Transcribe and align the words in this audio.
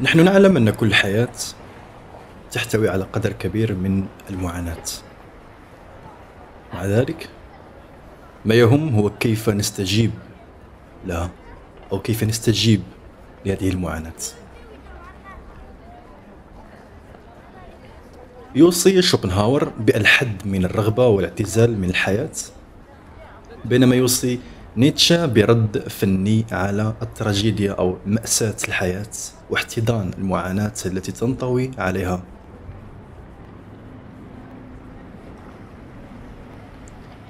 نحن 0.00 0.24
نعلم 0.24 0.56
أن 0.56 0.70
كل 0.70 0.94
حياة 0.94 1.32
تحتوي 2.52 2.88
على 2.88 3.04
قدر 3.04 3.32
كبير 3.32 3.74
من 3.74 4.06
المعاناة. 4.30 4.84
مع 6.74 6.84
ذلك 6.84 7.28
ما 8.44 8.54
يهم 8.54 8.94
هو 8.94 9.10
كيف 9.10 9.48
نستجيب 9.48 10.10
لها 11.06 11.30
أو 11.92 11.98
كيف 11.98 12.24
نستجيب 12.24 12.82
لهذه 13.46 13.68
المعاناة. 13.68 14.12
يوصي 18.54 19.02
شوبنهاور 19.02 19.68
بألحد 19.68 20.46
من 20.46 20.64
الرغبة 20.64 21.06
والاعتزال 21.06 21.80
من 21.80 21.90
الحياة 21.90 22.32
بينما 23.64 23.96
يوصي 23.96 24.40
نيتشه 24.76 25.26
برد 25.26 25.78
فني 25.88 26.44
على 26.52 26.94
التراجيديا 27.02 27.72
أو 27.72 27.96
مأساة 28.06 28.56
الحياة 28.68 29.10
واحتضان 29.50 30.10
المعاناة 30.18 30.72
التي 30.86 31.12
تنطوي 31.12 31.70
عليها. 31.78 32.22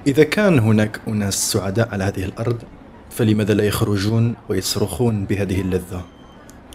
إذا 0.06 0.24
كان 0.24 0.58
هناك 0.58 1.00
أناس 1.08 1.52
سعداء 1.52 1.88
على 1.92 2.04
هذه 2.04 2.24
الأرض 2.24 2.62
فلماذا 3.10 3.54
لا 3.54 3.64
يخرجون 3.64 4.34
ويصرخون 4.48 5.24
بهذه 5.24 5.60
اللذة 5.60 6.04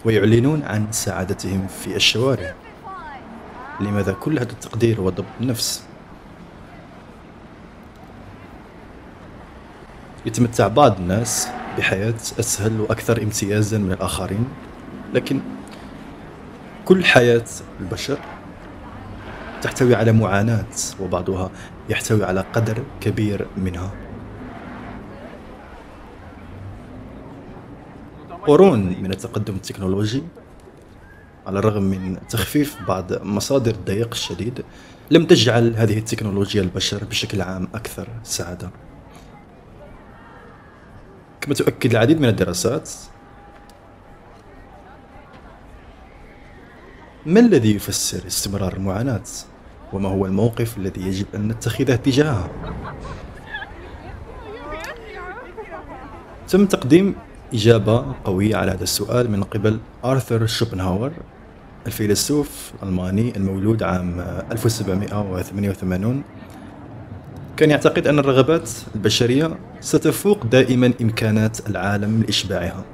ويعلنون 0.04 0.62
عن 0.62 0.86
سعادتهم 0.90 1.66
في 1.66 1.96
الشوارع؟ 1.96 2.54
لماذا 3.80 4.12
كل 4.12 4.38
هذا 4.38 4.52
التقدير 4.52 5.00
وضبط 5.00 5.24
النفس؟ 5.40 5.82
يتمتع 10.26 10.68
بعض 10.68 10.98
الناس 11.00 11.48
بحياة 11.78 12.14
أسهل 12.40 12.80
وأكثر 12.80 13.22
امتيازا 13.22 13.78
من 13.78 13.92
الآخرين 13.92 14.44
لكن 15.14 15.40
كل 16.84 17.04
حياة 17.04 17.44
البشر 17.80 18.18
تحتوي 19.62 19.94
على 19.94 20.12
معاناة 20.12 20.66
وبعضها 21.00 21.50
يحتوي 21.88 22.24
على 22.24 22.44
قدر 22.52 22.82
كبير 23.00 23.46
منها. 23.56 23.90
قرون 28.46 29.02
من 29.02 29.10
التقدم 29.12 29.54
التكنولوجي 29.54 30.22
على 31.46 31.58
الرغم 31.58 31.82
من 31.82 32.18
تخفيف 32.28 32.76
بعض 32.88 33.22
مصادر 33.22 33.70
الضيق 33.70 34.08
الشديد 34.12 34.64
لم 35.10 35.26
تجعل 35.26 35.74
هذه 35.76 35.98
التكنولوجيا 35.98 36.62
البشر 36.62 37.04
بشكل 37.04 37.42
عام 37.42 37.68
أكثر 37.74 38.08
سعادة. 38.22 38.70
كما 41.42 41.54
تؤكد 41.54 41.90
العديد 41.90 42.20
من 42.20 42.28
الدراسات 42.28 42.90
ما 47.26 47.40
الذي 47.40 47.74
يفسر 47.74 48.26
استمرار 48.26 48.72
المعاناة؟ 48.72 49.22
وما 49.92 50.08
هو 50.08 50.26
الموقف 50.26 50.78
الذي 50.78 51.00
يجب 51.00 51.26
أن 51.34 51.48
نتخذه 51.48 51.96
تجاهها؟ 51.96 52.50
تم 56.48 56.66
تقديم 56.66 57.14
إجابة 57.54 58.14
قوية 58.24 58.56
على 58.56 58.72
هذا 58.72 58.82
السؤال 58.82 59.30
من 59.30 59.42
قبل 59.42 59.80
آرثر 60.04 60.46
شوبنهاور 60.46 61.12
الفيلسوف 61.86 62.72
الألماني 62.82 63.36
المولود 63.36 63.82
عام 63.82 64.20
1788 64.52 66.22
كان 67.62 67.70
يعتقد 67.70 68.06
أن 68.06 68.18
الرغبات 68.18 68.70
البشرية 68.94 69.58
ستفوق 69.80 70.46
دائما 70.46 70.92
إمكانات 71.00 71.68
العالم 71.70 72.22
لإشباعها. 72.22 72.84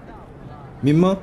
مما 0.84 1.16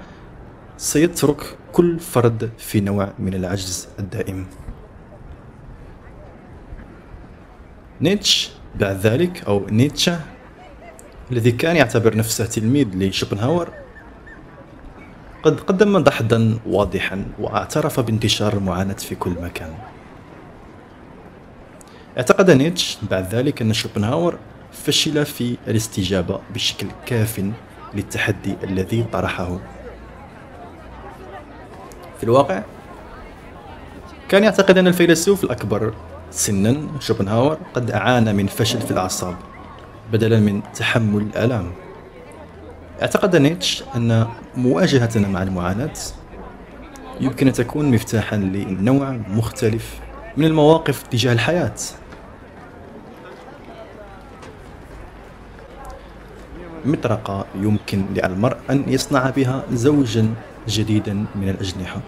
سيترك 0.78 1.58
كل 1.74 2.00
فرد 2.00 2.50
في 2.58 2.82
نوع 2.82 3.14
من 3.20 3.34
العجز 3.34 3.88
الدائم. 4.00 4.46
نيتش 8.02 8.52
بعد 8.80 8.96
ذلك 8.96 9.44
أو 9.48 9.66
نيتشه 9.70 10.20
الذي 11.32 11.52
كان 11.52 11.76
يعتبر 11.76 12.18
نفسه 12.18 12.46
تلميذ 12.46 12.88
لشوبنهاور 12.96 13.70
قد 15.44 15.60
قدم 15.60 15.98
دحضا 15.98 16.60
واضحا 16.66 17.26
واعترف 17.40 18.00
بانتشار 18.00 18.54
المعاناة 18.54 18.94
في 18.94 19.16
كل 19.16 19.32
مكان. 19.42 19.74
اعتقد 22.18 22.52
نيتش 22.52 22.98
بعد 23.12 23.36
ذلك 23.36 23.62
أن 23.62 23.74
شوبنهاور 23.74 24.38
فشل 24.72 25.26
في 25.26 25.58
الاستجابة 25.68 26.40
بشكل 26.54 26.88
كاف 27.06 27.52
للتحدي 27.94 28.56
الذي 28.64 29.06
طرحه. 29.14 29.60
في 32.18 32.24
الواقع 32.24 32.64
كان 34.30 34.44
يعتقد 34.44 34.78
أن 34.78 34.88
الفيلسوف 34.88 35.44
الأكبر 35.44 35.94
سنا 36.32 36.88
شوبنهاور 37.00 37.58
قد 37.74 37.92
أعانى 37.92 38.34
من 38.34 38.48
فشل 38.48 38.82
في 38.82 38.92
الأعصاب 38.92 39.36
بدلا 40.12 40.40
من 40.40 40.62
تحمل 40.74 41.22
الآلام. 41.22 41.72
اعتقد 43.02 43.36
نيتش 43.36 43.84
أن 43.96 44.28
مواجهتنا 44.56 45.28
مع 45.28 45.44
المعاناة 45.44 45.94
يمكن 47.22 47.48
أن 47.48 47.54
تكون 47.54 47.92
مفتاحا 47.92 48.38
لنوع 48.38 49.12
مختلف 49.28 50.00
من 50.38 50.46
المواقف 50.46 51.04
تجاه 51.04 51.34
الحياة. 51.34 51.76
مطرقة 56.86 57.46
يمكن 57.56 58.06
للمرء 58.16 58.58
أن 58.70 58.84
يصنع 58.88 59.30
بها 59.30 59.64
زوجا 59.72 60.34
جديدا 60.68 61.14
من 61.36 61.50
الأجنحة. 61.50 62.00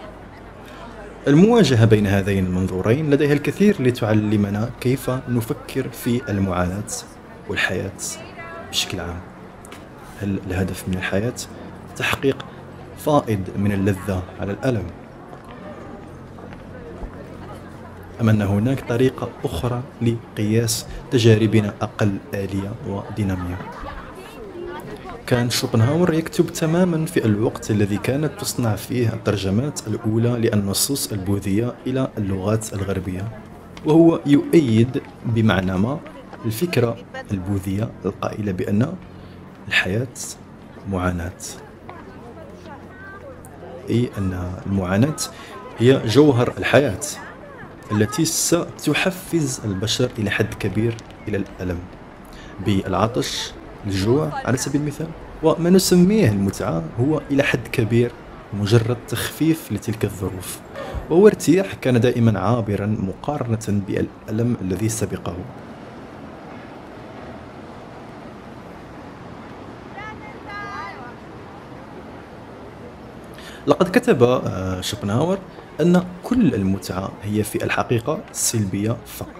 المواجهة 1.28 1.84
بين 1.84 2.06
هذين 2.06 2.46
المنظورين 2.46 3.10
لديها 3.10 3.32
الكثير 3.32 3.82
لتعلمنا 3.82 4.70
كيف 4.80 5.10
نفكر 5.28 5.88
في 5.88 6.22
المعاناة 6.28 6.90
والحياة 7.48 8.00
بشكل 8.70 9.00
عام. 9.00 9.20
هل 10.22 10.38
الهدف 10.46 10.88
من 10.88 10.94
الحياة 10.94 11.34
تحقيق 11.96 12.44
فائض 12.98 13.40
من 13.56 13.72
اللذة 13.72 14.22
على 14.40 14.52
الألم؟ 14.52 14.84
أم 18.20 18.28
أن 18.28 18.42
هناك 18.42 18.88
طريقة 18.88 19.28
أخرى 19.44 19.82
لقياس 20.02 20.86
تجاربنا 21.10 21.74
أقل 21.82 22.18
آلية 22.34 22.72
ودينامية؟ 22.88 23.58
كان 25.28 25.50
شوبنهاور 25.50 26.14
يكتب 26.14 26.46
تماما 26.46 27.06
في 27.06 27.24
الوقت 27.24 27.70
الذي 27.70 27.96
كانت 27.96 28.40
تصنع 28.40 28.76
فيه 28.76 29.08
الترجمات 29.08 29.88
الأولى 29.88 30.28
للنصوص 30.28 31.12
البوذية 31.12 31.74
إلى 31.86 32.08
اللغات 32.18 32.72
الغربية. 32.72 33.28
وهو 33.86 34.20
يؤيد 34.26 35.02
بمعنى 35.26 35.78
ما 35.78 36.00
الفكرة 36.44 36.96
البوذية 37.32 37.90
القائلة 38.04 38.52
بأن 38.52 38.94
الحياة 39.68 40.14
معاناة. 40.90 41.40
أي 43.90 44.10
أن 44.18 44.52
المعاناة 44.66 45.16
هي 45.78 46.02
جوهر 46.06 46.52
الحياة 46.58 47.00
التي 47.92 48.24
ستحفز 48.24 49.60
البشر 49.64 50.10
إلى 50.18 50.30
حد 50.30 50.54
كبير 50.54 50.96
إلى 51.28 51.36
الألم. 51.36 51.78
بالعطش 52.66 53.52
الجوع. 53.88 54.30
على 54.44 54.56
سبيل 54.56 54.80
المثال 54.80 55.08
وما 55.42 55.70
نسميه 55.70 56.28
المتعة 56.28 56.82
هو 57.00 57.20
إلى 57.30 57.42
حد 57.42 57.68
كبير 57.72 58.10
مجرد 58.60 58.96
تخفيف 59.08 59.72
لتلك 59.72 60.04
الظروف. 60.04 60.58
وهو 61.10 61.26
ارتياح 61.26 61.74
كان 61.74 62.00
دائما 62.00 62.40
عابرا 62.40 62.86
مقارنة 62.86 63.82
بالألم 63.86 64.56
الذي 64.62 64.88
سبقه. 64.88 65.36
لقد 73.66 73.88
كتب 73.88 74.22
آه، 74.22 74.80
شوبنهاور 74.80 75.38
أن 75.80 76.04
كل 76.22 76.54
المتعة 76.54 77.12
هي 77.22 77.42
في 77.42 77.64
الحقيقة 77.64 78.20
سلبية 78.32 78.96
فقط 79.06 79.34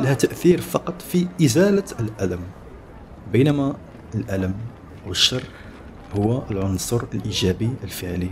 لها 0.00 0.14
تأثير 0.14 0.60
فقط 0.60 1.02
في 1.02 1.26
إزالة 1.44 1.84
الألم. 2.00 2.40
بينما 3.32 3.74
الألم 4.14 4.54
والشر 5.06 5.42
هو 6.16 6.42
العنصر 6.50 7.02
الإيجابي 7.14 7.70
الفعلي. 7.84 8.30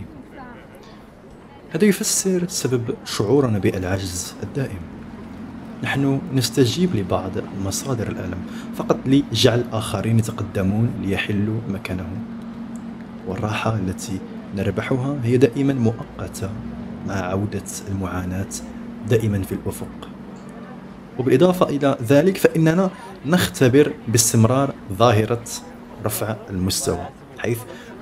هذا 1.71 1.85
يفسر 1.85 2.47
سبب 2.47 2.95
شعورنا 3.05 3.59
بالعجز 3.59 4.33
الدائم. 4.43 4.79
نحن 5.83 6.21
نستجيب 6.35 6.95
لبعض 6.95 7.31
مصادر 7.65 8.07
الألم 8.07 8.37
فقط 8.75 8.97
لجعل 9.05 9.59
الآخرين 9.59 10.19
يتقدمون 10.19 10.91
ليحلوا 11.01 11.59
مكانهم. 11.69 12.25
والراحة 13.27 13.75
التي 13.75 14.19
نربحها 14.55 15.17
هي 15.23 15.37
دائما 15.37 15.73
مؤقتة 15.73 16.49
مع 17.07 17.15
عودة 17.15 17.63
المعاناة 17.91 18.49
دائما 19.09 19.41
في 19.41 19.51
الأفق. 19.51 20.08
وبالإضافة 21.19 21.69
إلى 21.69 21.97
ذلك 22.03 22.37
فإننا 22.37 22.89
نختبر 23.25 23.93
باستمرار 24.07 24.73
ظاهرة 24.93 25.43
رفع 26.05 26.35
المستوى 26.49 27.05
حيث 27.37 27.59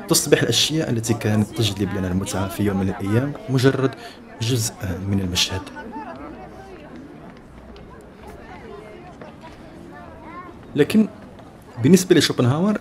تصبح 0.08 0.42
الأشياء 0.42 0.90
التي 0.90 1.14
كانت 1.14 1.48
تجلب 1.58 1.94
لنا 1.94 2.08
المتعة 2.08 2.48
في 2.48 2.64
يوم 2.64 2.80
من 2.80 2.90
الأيام 2.90 3.34
مجرد 3.50 3.96
جزء 4.42 4.74
من 5.08 5.20
المشهد. 5.20 5.62
لكن 10.76 11.08
بالنسبة 11.84 12.16
لشوبنهاور 12.16 12.78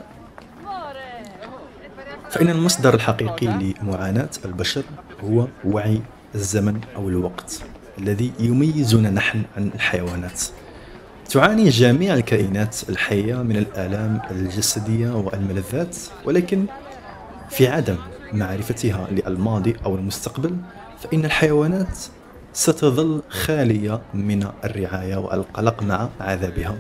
فإن 2.31 2.49
المصدر 2.49 2.95
الحقيقي 2.95 3.47
لمعاناة 3.47 4.29
البشر 4.45 4.83
هو 5.25 5.47
وعي 5.65 6.03
الزمن 6.35 6.81
أو 6.97 7.09
الوقت. 7.09 7.63
الذي 7.99 8.33
يميزنا 8.39 9.11
نحن 9.11 9.43
عن 9.57 9.71
الحيوانات. 9.75 10.43
تعاني 11.31 11.69
جميع 11.69 12.15
الكائنات 12.15 12.77
الحية 12.89 13.35
من 13.35 13.57
الآلام 13.57 14.21
الجسدية 14.31 15.11
والملذات 15.11 15.97
ولكن 16.25 16.67
في 17.51 17.69
عدم 17.69 17.97
معرفتها 18.33 19.07
للماضي 19.11 19.77
أو 19.85 19.95
المستقبل 19.95 20.57
فإن 20.99 21.25
الحيوانات 21.25 21.99
ستظل 22.53 23.23
خالية 23.29 24.01
من 24.15 24.49
الرعاية 24.65 25.17
والقلق 25.17 25.83
مع 25.83 26.09
عذابها. 26.21 26.79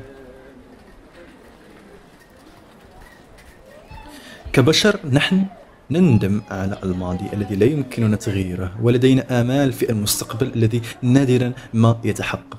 كبشر 4.52 5.00
نحن 5.12 5.44
نندم 5.90 6.42
على 6.50 6.78
الماضي 6.82 7.24
الذي 7.32 7.56
لا 7.56 7.66
يمكننا 7.66 8.16
تغييره 8.16 8.72
ولدينا 8.82 9.40
آمال 9.40 9.72
في 9.72 9.90
المستقبل 9.90 10.52
الذي 10.56 10.82
نادرا 11.02 11.52
ما 11.74 11.98
يتحقق. 12.04 12.58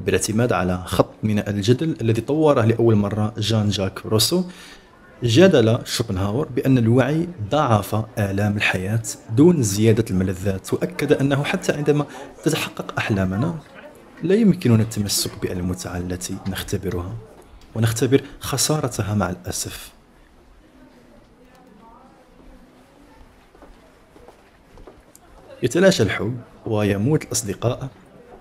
بالاعتماد 0.00 0.52
على 0.52 0.82
خط 0.86 1.10
من 1.22 1.38
الجدل 1.38 1.96
الذي 2.00 2.20
طوره 2.20 2.64
لأول 2.64 2.94
مرة 2.94 3.34
جان 3.38 3.68
جاك 3.68 4.06
روسو 4.06 4.44
جادل 5.22 5.78
شوبنهاور 5.84 6.48
بأن 6.48 6.78
الوعي 6.78 7.28
ضاعف 7.50 8.04
آلام 8.18 8.56
الحياة 8.56 9.02
دون 9.36 9.62
زيادة 9.62 10.04
الملذات 10.10 10.74
وأكد 10.74 11.12
أنه 11.12 11.44
حتى 11.44 11.72
عندما 11.72 12.06
تتحقق 12.44 12.94
أحلامنا 12.98 13.54
لا 14.22 14.34
يمكننا 14.34 14.82
التمسك 14.82 15.30
بالمتعة 15.42 15.98
التي 15.98 16.36
نختبرها 16.48 17.12
ونختبر 17.74 18.20
خسارتها 18.40 19.14
مع 19.14 19.30
الأسف. 19.30 19.97
يتلاشى 25.62 26.02
الحب 26.02 26.36
ويموت 26.66 27.24
الأصدقاء 27.24 27.88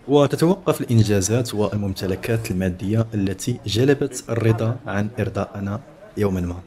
وتتوقف 0.08 0.82
الإنجازات 0.82 1.56
والممتلكات 1.56 2.52
المادية 2.52 3.06
التي 3.14 3.60
جلبت 3.66 4.24
الرضا 4.30 4.78
عن 4.88 5.10
إرضاءنا 5.20 5.82
يوما 6.18 6.42
ما. 6.42 6.60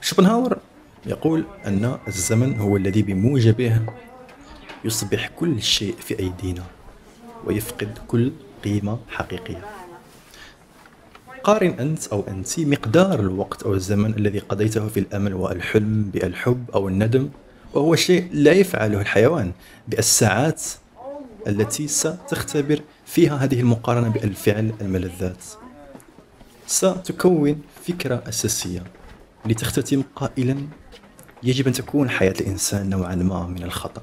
شوبنهاور 0.00 0.58
يقول 1.06 1.44
أن 1.66 1.98
الزمن 2.08 2.60
هو 2.60 2.76
الذي 2.76 3.02
بموجبه 3.02 3.80
يصبح 4.84 5.30
كل 5.36 5.62
شيء 5.62 5.94
في 6.00 6.18
أيدينا 6.18 6.64
ويفقد 7.44 7.98
كل 8.08 8.32
قيمة 8.64 8.98
حقيقية. 9.08 9.64
قارن 11.44 11.70
أنت 11.70 12.06
أو 12.06 12.24
أنت 12.28 12.60
مقدار 12.60 13.20
الوقت 13.20 13.62
أو 13.62 13.74
الزمن 13.74 14.14
الذي 14.14 14.38
قضيته 14.38 14.88
في 14.88 15.00
الأمل 15.00 15.34
والحلم 15.34 16.10
بالحب 16.14 16.70
أو 16.74 16.88
الندم 16.88 17.28
وهو 17.74 17.94
شيء 17.96 18.28
لا 18.32 18.52
يفعله 18.52 19.00
الحيوان 19.00 19.52
بالساعات 19.88 20.62
التي 21.46 21.88
ستختبر 21.88 22.80
فيها 23.06 23.36
هذه 23.36 23.60
المقارنة 23.60 24.08
بالفعل 24.08 24.72
الملذات. 24.80 25.44
ستكون 26.66 27.62
فكرة 27.86 28.22
أساسية 28.28 28.82
لتختتم 29.46 30.02
قائلا 30.16 30.56
يجب 31.42 31.66
أن 31.66 31.72
تكون 31.72 32.10
حياة 32.10 32.34
الإنسان 32.40 32.90
نوعا 32.90 33.14
ما 33.14 33.46
من 33.46 33.62
الخطأ. 33.62 34.02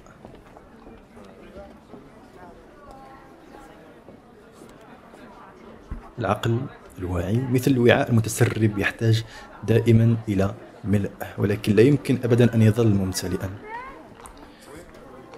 العقل 6.20 6.60
الواعي 7.00 7.38
مثل 7.38 7.72
الوعاء 7.72 8.10
المتسرب 8.10 8.80
يحتاج 8.80 9.24
دائما 9.68 10.18
إلى 10.30 10.54
ملء 10.88 11.12
ولكن 11.38 11.76
لا 11.76 11.82
يمكن 11.82 12.20
أبدا 12.24 12.56
أن 12.56 12.62
يظل 12.62 12.88
ممتلئا. 12.88 13.50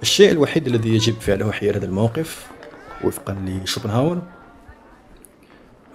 الشيء 0.01 0.31
الوحيد 0.31 0.67
الذي 0.67 0.89
يجب 0.95 1.13
فعله 1.13 1.51
حيال 1.51 1.75
هذا 1.75 1.85
الموقف 1.85 2.47
وفقا 3.03 3.33
لشوبنهاور 3.45 4.21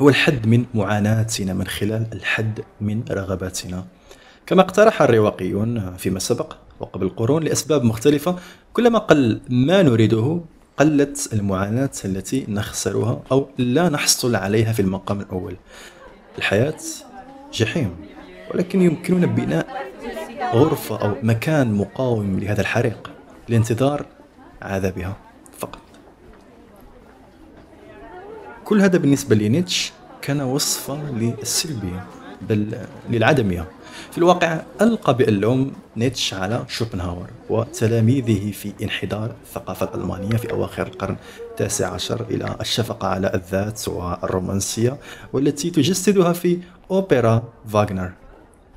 هو 0.01 0.09
الحد 0.09 0.47
من 0.47 0.65
معاناتنا 0.75 1.55
من 1.55 1.67
خلال 1.67 2.07
الحد 2.13 2.61
من 2.81 3.03
رغباتنا. 3.11 3.85
كما 4.47 4.63
اقترح 4.63 5.03
الرواقيون 5.03 5.97
فيما 5.97 6.19
سبق 6.19 6.57
وقبل 6.81 7.09
قرون 7.09 7.43
لأسباب 7.43 7.85
مختلفة 7.85 8.37
كلما 8.73 8.99
قل 8.99 9.41
ما 9.49 9.83
نريده 9.83 10.41
قلت 10.77 11.29
المعاناة 11.33 11.91
التي 12.05 12.47
نخسرها 12.49 13.23
أو 13.33 13.49
لا 13.59 13.89
نحصل 13.89 14.37
عليها 14.37 14.73
في 14.73 14.83
المقام 14.83 15.21
الأول. 15.21 15.57
الحياة 16.39 16.79
جحيم. 17.53 18.12
ولكن 18.55 18.83
يمكننا 18.83 19.27
بناء 19.27 19.93
غرفة 20.55 20.97
أو 21.03 21.15
مكان 21.23 21.75
مقاوم 21.75 22.39
لهذا 22.39 22.61
الحريق 22.61 23.11
لانتظار 23.49 24.07
عذابها 24.63 25.17
فقط. 25.59 25.79
كل 28.65 28.81
هذا 28.81 28.99
بالنسبة 28.99 29.37
لنيتش 29.37 29.93
كان 30.23 30.41
وصفا 30.41 31.01
للسلبية 31.13 32.05
بل 32.43 32.79
للعدمية. 33.11 33.69
في 34.11 34.19
الواقع 34.19 34.61
ألقى 34.81 35.17
باللوم 35.17 35.73
نيتش 35.97 36.35
على 36.35 36.65
شوبنهاور 36.69 37.27
وتلاميذه 37.51 38.51
في 38.53 38.73
انحدار 38.83 39.35
الثقافة 39.45 39.95
الألمانية 39.95 40.37
في 40.37 40.53
أواخر 40.53 40.87
القرن 40.87 41.17
التاسع 41.51 41.91
عشر 41.95 42.27
إلى 42.31 42.57
الشفقة 42.61 43.09
على 43.09 43.31
الذات 43.35 43.89
والرومانسية 43.89 44.97
والتي 45.33 45.71
تجسدها 45.71 46.33
في 46.33 46.59
أوبرا 46.91 47.43
فاغنر. 47.69 48.13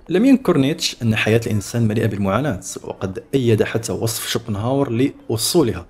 لم 0.09 0.25
ينكر 0.25 0.57
نيتش 0.57 1.01
أن 1.01 1.15
حياة 1.15 1.41
الإنسان 1.45 1.87
مليئة 1.87 2.07
بالمعاناة 2.07 2.61
وقد 2.83 3.23
أيد 3.33 3.63
حتى 3.63 3.91
وصف 3.91 4.27
شوبنهاور 4.27 4.89
لأصولها 4.89 5.85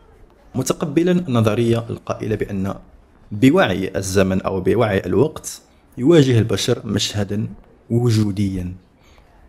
متقبلا 0.55 1.11
النظرية 1.11 1.85
القائلة 1.89 2.35
بأن 2.35 2.75
بوعي 3.31 3.97
الزمن 3.97 4.41
أو 4.41 4.61
بوعي 4.61 5.05
الوقت 5.05 5.61
يواجه 5.97 6.39
البشر 6.39 6.87
مشهدا 6.87 7.47
وجوديا 7.89 8.73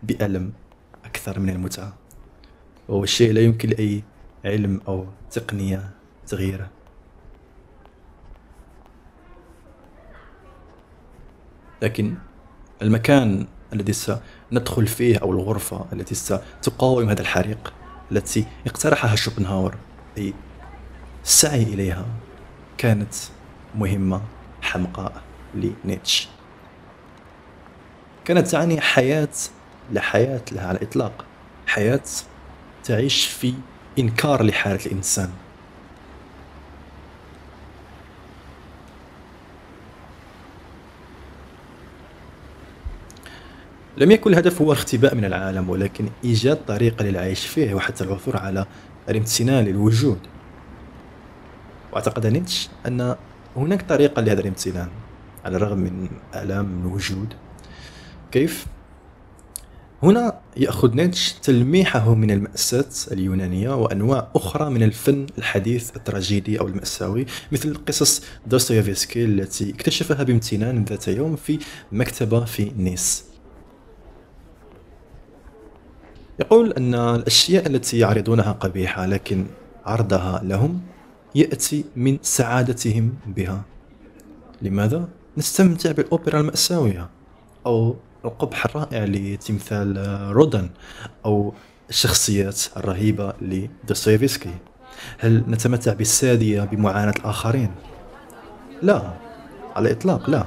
بألم 0.03 0.51
أكثر 1.05 1.39
من 1.39 1.49
المتعة 1.49 1.93
وهو 2.87 3.03
الشيء 3.03 3.31
لا 3.31 3.41
يمكن 3.41 3.69
لأي 3.69 4.03
علم 4.45 4.81
أو 4.87 5.05
تقنية 5.31 5.89
تغييره. 6.27 6.69
لكن 11.81 12.15
المكان 12.81 13.47
الذي 13.73 13.93
سندخل 14.51 14.87
فيه 14.87 15.17
أو 15.17 15.31
الغرفة 15.31 15.85
التي 15.93 16.15
ستقاوم 16.15 17.09
هذا 17.09 17.21
الحريق 17.21 17.73
التي 18.11 18.45
اقترحها 18.67 19.15
شوبنهاور 19.15 19.75
أي 20.17 20.33
السعي 21.23 21.63
إليها 21.63 22.05
كانت 22.77 23.13
مهمة 23.75 24.21
حمقاء 24.61 25.21
لنيتش. 25.55 26.27
كانت 28.25 28.47
تعني 28.47 28.81
حياة 28.81 29.29
لا 29.91 30.01
حياة 30.01 30.41
لها 30.51 30.67
على 30.67 30.77
الإطلاق 30.77 31.25
حياة 31.67 32.03
تعيش 32.83 33.25
في 33.25 33.53
إنكار 33.99 34.43
لحالة 34.43 34.85
الإنسان. 34.85 35.29
لم 43.97 44.11
يكن 44.11 44.31
الهدف 44.31 44.61
هو 44.61 44.71
الاختباء 44.71 45.15
من 45.15 45.25
العالم 45.25 45.69
ولكن 45.69 46.09
إيجاد 46.23 46.65
طريقة 46.65 47.05
للعيش 47.05 47.45
فيه 47.45 47.73
وحتى 47.73 48.03
العثور 48.03 48.37
على 48.37 48.65
الامتنان 49.09 49.65
للوجود. 49.65 50.19
واعتقد 51.91 52.27
نيتشه 52.27 52.69
أن 52.87 53.15
هناك 53.55 53.89
طريقة 53.89 54.21
لهذا 54.21 54.41
الامتنان 54.41 54.87
على 55.45 55.57
الرغم 55.57 55.77
من 55.77 56.09
آلام 56.35 56.81
الوجود. 56.81 57.33
كيف؟ 58.31 58.65
هنا 60.03 60.39
يأخذ 60.57 60.95
نيتشه 60.95 61.33
تلميحه 61.33 62.15
من 62.15 62.31
المأساة 62.31 62.89
اليونانية 63.11 63.75
وأنواع 63.75 64.27
أخرى 64.35 64.69
من 64.69 64.83
الفن 64.83 65.27
الحديث 65.37 65.95
التراجيدي 65.95 66.59
أو 66.59 66.67
المأساوي 66.67 67.25
مثل 67.51 67.77
قصص 67.87 68.23
دوستويفسكي 68.47 69.25
التي 69.25 69.69
اكتشفها 69.69 70.23
بامتنان 70.23 70.83
ذات 70.83 71.07
يوم 71.07 71.35
في 71.35 71.59
مكتبة 71.91 72.45
في 72.45 72.71
نيس. 72.77 73.26
يقول 76.39 76.73
أن 76.73 76.95
الأشياء 76.95 77.67
التي 77.67 77.99
يعرضونها 77.99 78.51
قبيحة 78.51 79.05
لكن 79.05 79.45
عرضها 79.85 80.41
لهم 80.43 80.81
يأتي 81.35 81.85
من 81.95 82.17
سعادتهم 82.21 83.13
بها 83.27 83.61
لماذا؟ 84.61 85.07
نستمتع 85.37 85.91
بالأوبرا 85.91 86.39
المأساوية 86.39 87.09
أو 87.65 87.95
القبح 88.25 88.65
الرائع 88.65 89.03
لتمثال 89.03 89.97
رودن 90.31 90.69
أو 91.25 91.53
الشخصيات 91.89 92.61
الرهيبة 92.77 93.33
لدوستويفسكي 93.41 94.53
هل 95.17 95.43
نتمتع 95.47 95.93
بالسادية 95.93 96.61
بمعاناة 96.61 97.13
الآخرين؟ 97.19 97.71
لا 98.81 99.13
على 99.75 99.89
الإطلاق 99.91 100.29
لا 100.29 100.45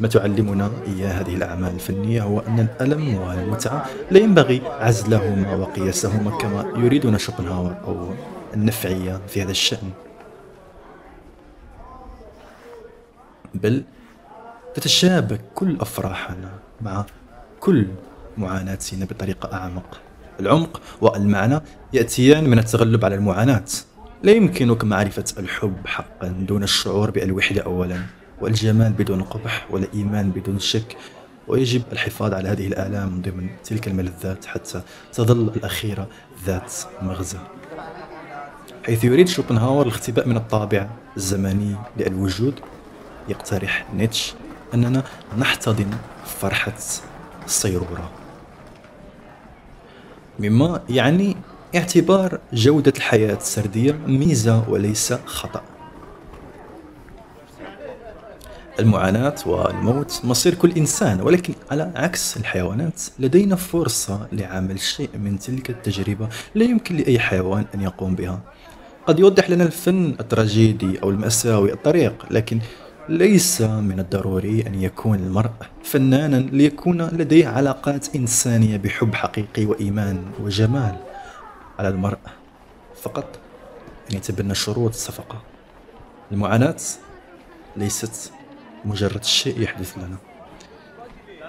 ما 0.00 0.08
تعلمنا 0.08 0.70
إياه 0.86 1.08
هذه 1.08 1.34
الأعمال 1.34 1.74
الفنية 1.74 2.22
هو 2.22 2.40
أن 2.40 2.60
الألم 2.60 3.14
والمتعة 3.14 3.86
لا 4.10 4.18
ينبغي 4.18 4.62
عزلهما 4.66 5.54
وقياسهما 5.54 6.38
كما 6.38 6.72
يريدنا 6.76 7.18
شوبنهاور 7.18 7.76
أو 7.84 8.14
النفعية 8.54 9.20
في 9.28 9.42
هذا 9.42 9.50
الشأن. 9.50 9.90
بل 13.54 13.84
تتشابك 14.74 15.40
كل 15.54 15.76
أفراحنا 15.80 16.50
مع 16.80 17.04
كل 17.60 17.86
معاناتنا 18.38 19.04
بطريقة 19.04 19.52
أعمق. 19.52 20.00
العمق 20.40 20.80
والمعنى 21.00 21.60
يأتيان 21.92 22.50
من 22.50 22.58
التغلب 22.58 23.04
على 23.04 23.14
المعاناة. 23.14 23.64
لا 24.22 24.32
يمكنك 24.32 24.84
معرفة 24.84 25.24
الحب 25.38 25.86
حقا 25.86 26.28
دون 26.28 26.62
الشعور 26.62 27.10
بالوحدة 27.10 27.62
أولا. 27.62 28.17
والجمال 28.40 28.92
بدون 28.92 29.22
قبح 29.22 29.66
والإيمان 29.70 30.30
بدون 30.30 30.58
شك. 30.58 30.96
ويجب 31.48 31.82
الحفاظ 31.92 32.34
على 32.34 32.48
هذه 32.48 32.66
الآلام 32.66 33.22
ضمن 33.22 33.48
تلك 33.64 33.88
الملذات 33.88 34.44
حتى 34.46 34.82
تظل 35.12 35.48
الأخيرة 35.56 36.08
ذات 36.46 36.72
مغزى. 37.02 37.38
حيث 38.86 39.04
يريد 39.04 39.28
شوبنهاور 39.28 39.86
الاختباء 39.86 40.28
من 40.28 40.36
الطابع 40.36 40.88
الزمني 41.16 41.76
للوجود 41.96 42.54
يقترح 43.28 43.86
نيتش 43.94 44.34
أننا 44.74 45.02
نحتضن 45.38 45.90
فرحة 46.40 46.72
الصيرورة 47.44 48.10
مما 50.38 50.80
يعني 50.88 51.36
اعتبار 51.76 52.38
جودة 52.52 52.92
الحياة 52.96 53.36
السردية 53.36 53.92
ميزة 53.92 54.68
وليس 54.68 55.12
خطأ. 55.12 55.62
المعاناة 58.80 59.34
والموت 59.46 60.20
مصير 60.24 60.54
كل 60.54 60.72
إنسان 60.72 61.20
ولكن 61.20 61.54
على 61.70 61.92
عكس 61.96 62.36
الحيوانات 62.36 63.02
لدينا 63.18 63.56
فرصة 63.56 64.28
لعمل 64.32 64.80
شيء 64.80 65.10
من 65.14 65.38
تلك 65.38 65.70
التجربة 65.70 66.28
لا 66.54 66.64
يمكن 66.64 66.96
لأي 66.96 67.18
حيوان 67.18 67.64
أن 67.74 67.80
يقوم 67.80 68.14
بها. 68.14 68.40
قد 69.06 69.18
يوضح 69.18 69.50
لنا 69.50 69.64
الفن 69.64 70.16
التراجيدي 70.20 71.02
أو 71.02 71.10
المأساوي 71.10 71.72
الطريق 71.72 72.26
لكن 72.30 72.60
ليس 73.08 73.60
من 73.60 74.00
الضروري 74.00 74.66
أن 74.66 74.82
يكون 74.82 75.18
المرء 75.18 75.50
فنانا 75.84 76.36
ليكون 76.36 77.02
لديه 77.02 77.48
علاقات 77.48 78.16
إنسانية 78.16 78.76
بحب 78.76 79.14
حقيقي 79.14 79.64
وإيمان 79.64 80.22
وجمال. 80.40 80.96
على 81.78 81.88
المرء 81.88 82.18
فقط 83.02 83.38
أن 84.10 84.16
يتبنى 84.16 84.54
شروط 84.54 84.90
الصفقة 84.90 85.42
المعاناة 86.32 86.76
ليست 87.76 88.32
مجرد 88.88 89.24
شيء 89.24 89.60
يحدث 89.60 89.98
لنا. 89.98 90.16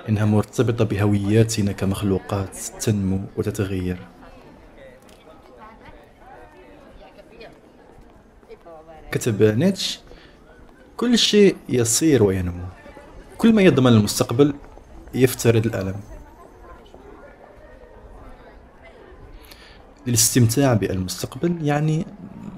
إنها 0.10 0.25
مرتبطة 0.25 0.86
بهوياتنا 0.86 1.72
كمخلوقات 1.72 2.58
تنمو 2.58 3.22
وتتغير. 3.38 3.98
كتب 9.12 9.43
نيتش 9.43 10.00
كل 10.98 11.17
شيء 11.17 11.55
يصير 11.69 12.24
وينمو. 12.24 12.65
كل 13.38 13.53
ما 13.53 13.62
يضمن 13.62 13.91
المستقبل 13.91 14.53
يفترض 15.13 15.65
الألم. 15.65 16.00
للاستمتاع 20.08 20.74
بالمستقبل 20.74 21.67
يعني 21.67 22.05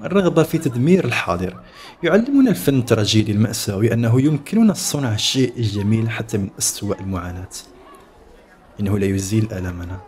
الرغبة 0.04 0.42
في 0.42 0.58
تدمير 0.58 1.04
الحاضر. 1.04 1.56
يعلمنا 2.02 2.50
الفن 2.50 2.78
التراجيدي 2.78 3.32
المأساوي 3.32 3.92
أنه 3.92 4.20
يمكننا 4.20 4.74
صنع 4.74 5.14
الشيء 5.14 5.52
الجميل 5.56 6.10
حتى 6.10 6.38
من 6.38 6.50
أسوأ 6.58 7.00
المعاناة. 7.00 7.48
إنه 8.80 8.98
لا 8.98 9.06
يزيل 9.06 9.52
ألمنا 9.52 10.00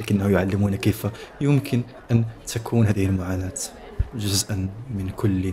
لكنه 0.00 0.28
يعلمنا 0.28 0.76
كيف 0.76 1.06
يمكن 1.40 1.82
أن 2.10 2.24
تكون 2.46 2.86
هذه 2.86 3.06
المعاناة 3.06 3.54
جزءا 4.14 4.68
من 4.90 5.08
كل 5.16 5.52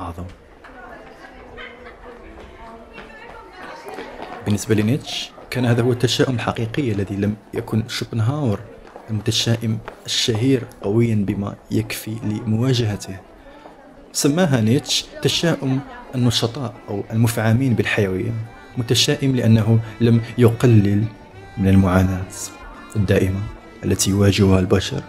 أعظم. 0.00 0.24
بالنسبة 4.44 4.74
لنيتش 4.74 5.30
كان 5.50 5.66
هذا 5.66 5.82
هو 5.82 5.92
التشاؤم 5.92 6.34
الحقيقي 6.34 6.92
الذي 6.92 7.16
لم 7.16 7.36
يكن 7.54 7.88
شوبنهاور 7.88 8.60
المتشائم 9.10 9.78
الشهير 10.06 10.62
قويا 10.82 11.14
بما 11.14 11.54
يكفي 11.70 12.16
لمواجهته. 12.24 13.16
سماها 14.12 14.60
نيتش 14.60 15.04
تشاؤم 15.22 15.80
النشطاء 16.14 16.74
أو 16.88 17.04
المفعمين 17.12 17.74
بالحيوية 17.74 18.32
متشائم 18.76 19.36
لأنه 19.36 19.80
لم 20.00 20.20
يقلل 20.38 21.04
من 21.58 21.68
المعاناة 21.68 22.24
الدائمة 22.96 23.40
التي 23.84 24.10
يواجهها 24.10 24.58
البشر. 24.60 25.02